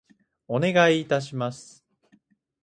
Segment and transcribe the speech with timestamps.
[0.47, 1.85] お願い致します。